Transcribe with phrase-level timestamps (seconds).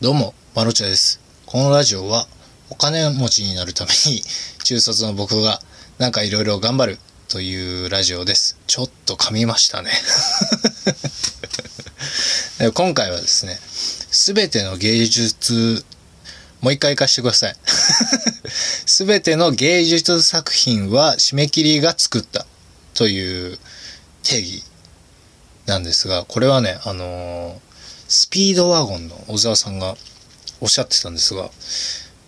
[0.00, 1.20] どうも、マロチャです。
[1.44, 2.28] このラジオは、
[2.70, 4.22] お金持ちになるために、
[4.62, 5.60] 中卒の僕が、
[5.98, 8.56] なんかいろいろ頑張るというラジオです。
[8.68, 9.90] ちょっと噛みましたね。
[12.74, 13.58] 今回はですね、
[14.12, 15.84] すべての芸術、
[16.60, 17.56] もう一回行かしてください。
[18.86, 22.46] すべての芸術作品は締め切りが作った
[22.94, 23.58] という
[24.22, 24.62] 定義
[25.66, 27.67] なんですが、これはね、あのー
[28.08, 29.94] スピードワゴンの小沢さんが
[30.62, 31.44] おっしゃってたんですが、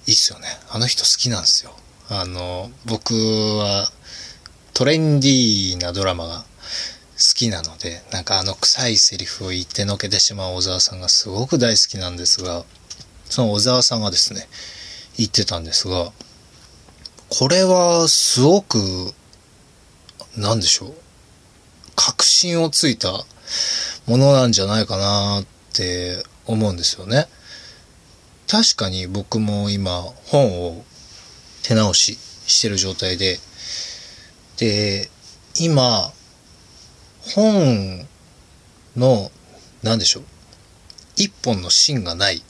[0.07, 0.47] いいっすよね。
[0.69, 1.75] あの人好きなんですよ。
[2.11, 3.91] あの、僕は
[4.75, 6.45] トレンディーなドラマが好
[7.35, 12.65] きなので、なんかあの臭いセリフを言ってのけてしまう小沢さんがすごく大好きなんですが、
[13.25, 14.49] その小沢さんがですね、
[15.17, 16.13] 言ってたんですが、
[17.31, 19.15] これはすごく、
[20.37, 20.95] なんでしょう。
[21.97, 23.25] 確信をついた
[24.07, 27.27] ものなんじゃないかなって思うんですよね。
[28.49, 30.85] 確かに僕も今本を
[31.63, 33.39] 手直ししてる状態で、
[34.57, 35.09] で、
[35.59, 36.13] 今、
[37.35, 38.07] 本
[38.97, 39.31] の、
[39.83, 40.25] なんでしょう、
[41.17, 42.43] 一本の芯がない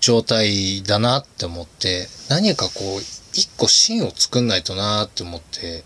[0.00, 3.00] 状態だなって思って、何かこう、
[3.34, 5.84] 一個芯を作んないとなって思って、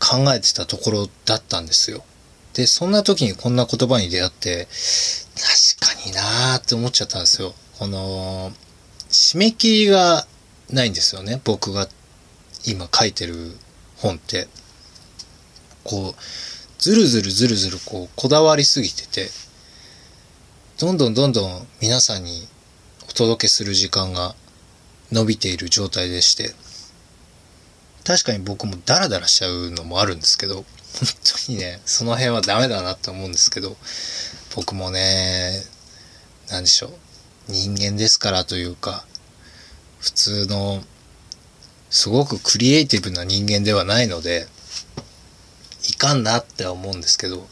[0.00, 2.04] 考えてたところだったんですよ。
[2.58, 4.66] で、そんな時にこんな言葉に出会って、
[5.78, 7.54] 確かになーって思っちゃったんですよ。
[7.78, 8.50] この、
[9.10, 10.26] 締め切りが
[10.68, 11.40] ないんですよね。
[11.44, 11.86] 僕が
[12.66, 13.56] 今書いてる
[13.98, 14.48] 本って。
[15.84, 16.22] こう、
[16.80, 19.30] ずるずるずるずるこう、こだわりすぎてて、
[20.78, 22.48] どんどんどんどん皆さんに
[23.08, 24.34] お届けする時間が
[25.12, 26.56] 伸びている状態でして、
[28.02, 30.64] 確かに僕もダラダラしちゃうのもあるんですけど、
[31.00, 31.08] 本
[31.46, 33.76] 当にね、その辺はダメだなって思うんですけど、
[34.56, 35.62] 僕もね、
[36.50, 36.92] なんでしょう、
[37.48, 39.04] 人間ですからというか、
[40.00, 40.82] 普通の、
[41.90, 44.48] すごくクリエイティブな人間ではないので、
[45.88, 47.46] いかんなって思うんですけど、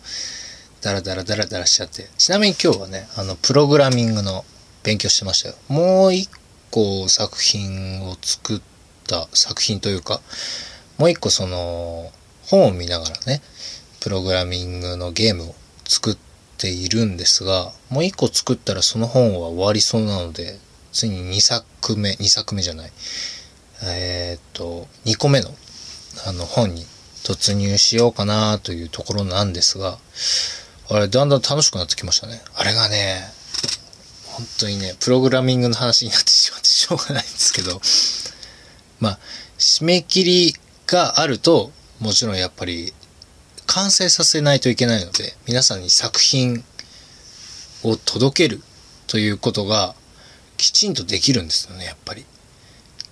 [0.80, 2.08] ダラダラダラダラしちゃって。
[2.18, 4.44] ちなみに今日はね、あの、プログラミングの
[4.82, 5.54] 勉強してましたよ。
[5.68, 6.28] もう一
[6.70, 8.60] 個作品を作っ
[9.06, 10.20] た作品というか、
[10.98, 12.12] もう一個その、
[12.46, 13.42] 本を見ながらね、
[14.00, 15.54] プログラミングのゲームを
[15.86, 16.16] 作っ
[16.58, 20.58] ているんですが、もう一個作ったらその本は終わりそうなので、
[20.92, 22.92] ついに2作目、2作目じゃない。
[23.82, 25.50] えーっと、2個目の、
[26.26, 26.86] あの、本に
[27.22, 29.98] 突入しようかなというところなんですが、
[30.88, 32.40] あれ、だんだん楽しくなってきましたね。
[32.54, 33.22] あれがね、
[34.26, 37.80] 本当にね、プログラミングの話になってしまってしょうがないんですけど、
[39.00, 39.18] まあ、
[39.58, 40.54] 締め切り
[40.86, 42.92] があると、もちろんやっぱり
[43.66, 46.64] 完成させないといけないので、皆さんに作品
[47.82, 48.62] を届ける
[49.06, 49.94] ということが
[50.56, 52.24] きちんとできるんですよね、やっぱり。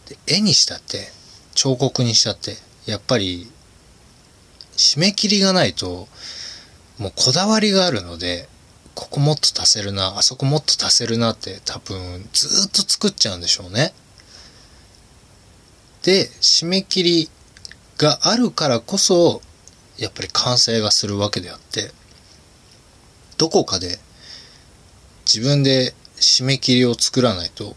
[0.07, 1.13] で絵にしたって、
[1.55, 2.57] 彫刻にしたって、
[2.87, 3.51] やっぱり
[4.77, 6.09] 締め切りがないと、
[6.99, 8.49] もうこだわりがあるので、
[8.95, 13.93] ここもっと足せるな、あそこもっと足せるなって多分ずっと作っちゃうんでしょうね。
[16.03, 17.31] で、締め切り
[17.99, 19.41] があるからこそ、
[19.99, 21.93] やっぱり完成がするわけであって、
[23.37, 23.99] どこかで
[25.27, 27.77] 自分で締め切りを作らないと、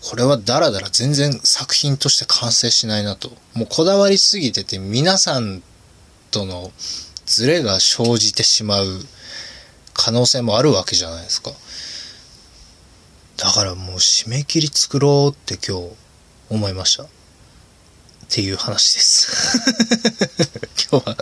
[0.00, 3.30] これはダラダラ全然作品として完成しないなと。
[3.54, 5.62] もうこだわりすぎてて皆さん
[6.30, 6.70] との
[7.26, 8.86] ズレが生じてしまう
[9.92, 11.50] 可能性もあるわけじゃないですか。
[13.36, 15.90] だからもう締め切り作ろうって今日
[16.50, 17.17] 思いました。
[18.28, 19.58] っていう話です。
[20.90, 21.16] 今日は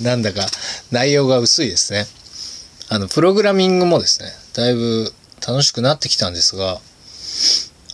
[0.00, 0.48] なんだか
[0.90, 2.06] 内容が薄いですね。
[2.88, 5.12] あの、プログラミングもですね、だいぶ
[5.46, 6.80] 楽しくなってきたんですが、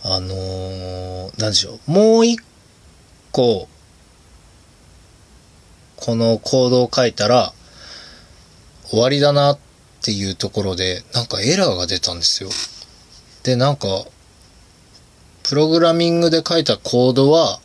[0.03, 1.91] あのー、なんでしょう。
[1.91, 2.39] もう一
[3.33, 3.67] 個、
[5.97, 7.53] このコードを書いたら、
[8.85, 9.59] 終わりだなっ
[10.01, 12.49] ていうところで、なんかエラーが出たんですよ。
[13.43, 14.05] で、なんか、
[15.43, 17.59] プログラミングで書いたコードは、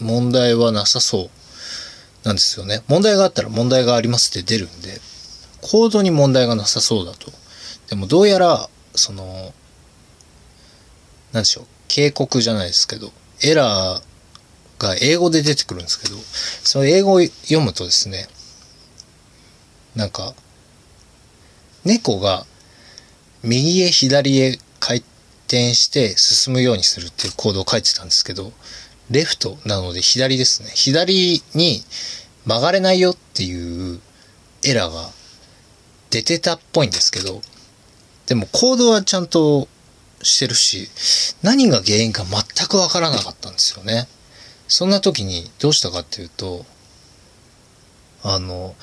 [0.00, 2.82] 問題はなさそうなんですよね。
[2.88, 5.00] 問題があったら問題がありますって出るんで、
[5.60, 7.32] コードに問題がなさそうだと。
[7.88, 9.52] でもどうやら、その、
[11.32, 13.12] なんでしょう、警告じゃないですけど、
[13.42, 16.16] エラーが英語で出てくるんですけど、
[16.64, 18.28] その英語を読むとですね、
[19.94, 20.34] なんか、
[21.84, 22.46] 猫が
[23.42, 24.98] 右へ左へ回
[25.46, 28.52] 転して進むようにするっていうコードを書いてたんですけど、
[29.10, 30.70] レフトなので左ですね。
[30.74, 31.82] 左に
[32.44, 34.00] 曲がれないよっていう
[34.64, 35.10] エラーが
[36.10, 37.40] 出てたっぽいんですけど、
[38.26, 39.68] でも行動はちゃんと
[40.22, 40.88] してるし、
[41.42, 44.08] 何が原因か全くわからなかったんですよね。
[44.66, 46.66] そんな時にどうしたかっていうと、
[48.22, 48.74] あの、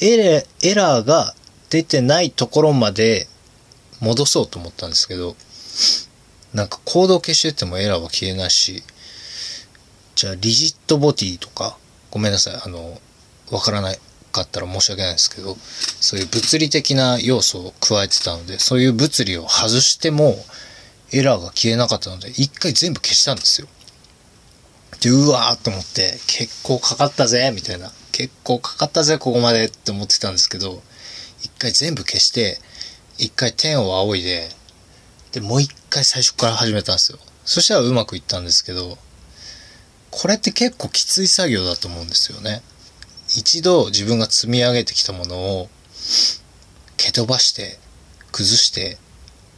[0.00, 1.34] エレエラーが
[1.68, 3.28] 出てないところまで
[4.00, 5.36] 戻そうと思ったんですけど、
[6.54, 8.82] なんかコードを消しててもエラーは消えないし、
[10.24, 11.76] じゃあリジットボディとか、
[12.10, 12.98] ごめんなさい、あの、
[13.50, 13.98] わからない
[14.32, 15.54] かったら申し訳ないですけど、
[16.00, 20.42] そういう物理的な要素を加えてたので、そういう物理を外しても
[21.12, 23.68] エラーが消えなかったので、一回全部消したんですよ。
[25.02, 27.92] で、うわーと思って、結構かかったぜみたいな。
[28.10, 30.82] 結構かかったぜ、ここまでって思ってたんですけど、
[31.42, 32.62] 一回全部消して、
[33.18, 34.48] 一回天を仰いで、
[35.32, 37.18] で、もう一回最初から始めたんですよ。
[37.44, 38.96] そしたらうまくいったんですけど、
[40.16, 42.62] これって結構きつい作業だと思うんですよね。
[43.36, 45.68] 一度自分が積み上げてきたものを
[46.96, 47.80] 蹴飛ばして、
[48.30, 48.96] 崩して、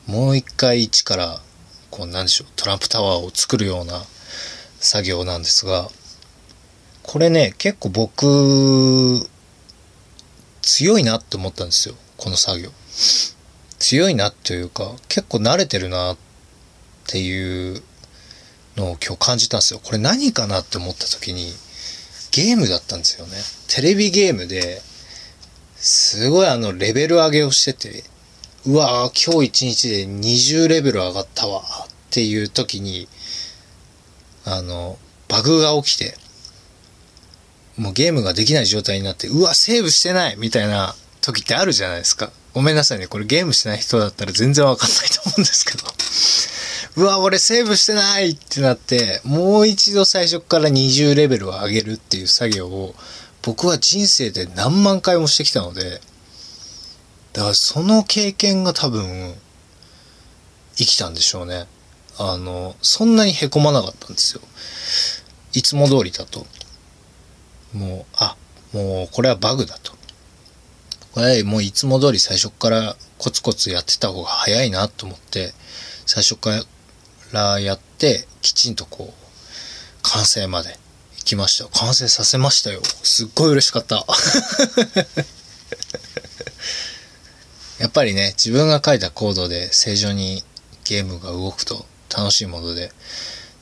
[0.07, 1.43] もう一回一から、
[1.91, 4.03] こうなんでしょう、トランプタワーを作るような
[4.81, 5.91] 作業なんですが、
[7.03, 9.29] これね、結構僕、
[10.63, 11.95] 強いなって思ったんですよ。
[12.17, 12.71] この作業。
[13.79, 16.17] 強いなというか、結構慣れてるなっ
[17.07, 17.83] ていう
[18.77, 19.81] のを今日感じたんですよ。
[19.83, 21.53] これ何かなって思った時に、
[22.31, 23.33] ゲームだったんですよね。
[23.69, 24.83] テレビゲームで、
[25.77, 28.05] すごいあの、レベル上げをしてて、
[28.67, 31.65] うわぁ、今日一日で20レベル上がったわっ
[32.11, 33.09] ていう時に、
[34.45, 36.17] あの、バグが起きて、
[37.77, 42.31] もうゲームができない状態になって、うわ、セーブしてないみたいな時ってあるじゃないですか。
[42.55, 43.07] ごめんなさいね。
[43.07, 45.85] これゲームしてない人だったら全然わかんないと思うんですけど。
[46.97, 52.95] うわ、俺セーブしてないってなって、もう一度最初から20レベルを上げるっていう作業を、
[53.43, 56.01] 僕は人生で何万回もしてきたので、
[57.35, 59.35] だからその経験が多分、
[60.77, 61.67] 生きたんでしょうね。
[62.17, 64.41] あの、そんなに凹まなかったんですよ。
[65.53, 66.47] いつも通りだと。
[67.75, 68.37] もう、あ、
[68.73, 69.93] もうこれはバグだと。
[71.13, 75.53] これもういつも通り最初からコツコツやってた方が早いなと思って、
[76.07, 76.63] 最初から
[77.33, 79.27] らやって、きちんとこう、
[80.03, 80.71] 完成まで
[81.19, 81.67] 行きました。
[81.79, 82.81] 完成させましたよ。
[83.03, 84.07] すっごい嬉しかった。
[87.79, 90.43] やっぱりね、自分が書いたコードで正常に
[90.85, 91.85] ゲームが動くと
[92.17, 92.93] 楽しいもので、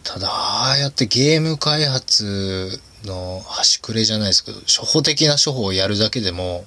[0.04, 6.64] ただ、ああやってゲーム開発の端くれじゃないですけど、初歩的な処方をやるだけでも、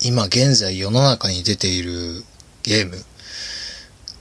[0.00, 2.24] 今現在世の中に出ている
[2.62, 3.02] ゲーム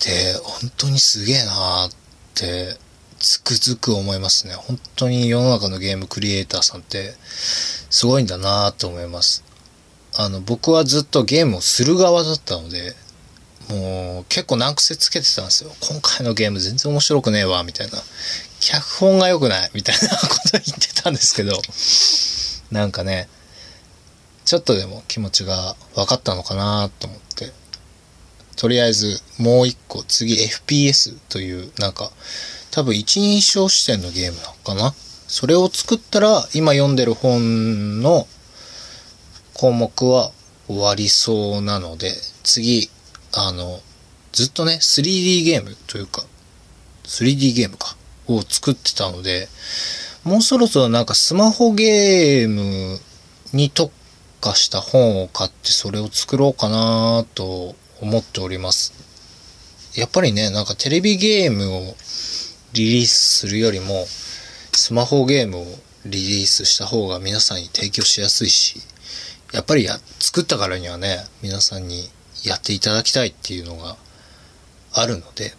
[0.04, 1.92] って本当にすげえなーっ
[2.36, 2.78] て
[3.20, 4.54] つくづく思いますね。
[4.54, 7.14] 本当に世の中のゲームクリエイターさんって
[7.90, 9.46] すごいんだなーと思います。
[10.16, 12.96] あの、僕はずっとゲームをする側だったので、
[13.70, 15.72] もう結構難癖つけてたんですよ。
[15.80, 17.98] 今回のゲーム全然面白くねえわ、みたいな。
[18.60, 21.62] 脚本が良くない、みたいなこと言ってたんですけど、
[22.72, 23.30] なんかね、
[24.44, 27.54] ちょっとでも気持ちが分かったのかなと思って、
[28.56, 32.12] とりあえずもう一個次 FPS というなんか
[32.72, 34.94] 多分一人称視点のゲームなのかな？
[35.28, 38.28] それを作ったら今読んでる本の
[39.54, 40.32] 項目は
[40.68, 42.12] 終わりそうなので、
[42.44, 42.90] 次、
[43.36, 43.80] あの、
[44.32, 46.24] ずっとね、3D ゲームというか、
[47.04, 47.96] 3D ゲームか、
[48.28, 49.50] を作ってたので、
[50.24, 53.00] もうそろそろなんかスマホゲーム
[53.52, 53.92] に特
[54.40, 58.94] 化した本を買ってそれを作ろうかなと思っております。
[59.96, 61.96] やっぱりね、なんかテレビゲームを
[62.74, 64.06] リリースするよりも、
[64.74, 65.66] スマホゲームを
[66.06, 68.82] リリースした方が皆さんに提供しやすいし、
[69.54, 72.10] やっぱりや、作ったからにはね、皆さんに
[72.44, 73.96] やっていただきたいっていうのが
[74.94, 75.54] あるので、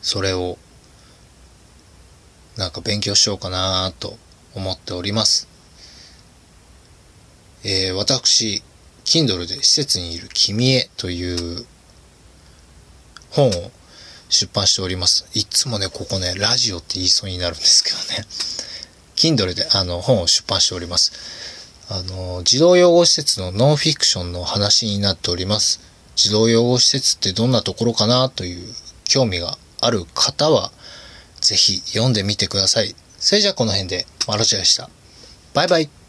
[0.00, 0.58] それを、
[2.56, 4.18] なんか勉強しようかなと
[4.54, 5.46] 思っております。
[7.62, 8.64] えー、私、
[9.04, 11.66] Kindle で施設にいる君へという
[13.30, 13.70] 本を
[14.28, 15.26] 出版しております。
[15.34, 18.26] いつもね、ここね、ラジオって言いそうになるんですけどね。
[19.16, 21.12] Kindle であの本を出版しております。
[21.88, 25.80] あの、児童養護施設のノンフィクションの話になっております。
[26.16, 30.72] 児童養護施設ってどんなところかなという興味がある方は、
[31.40, 32.94] ぜひ読んでみてください。
[33.18, 34.88] それじゃあこの辺で、マロチでした。
[35.54, 36.01] バイバイ。